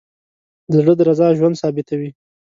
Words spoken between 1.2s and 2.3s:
ژوند ثابتوي.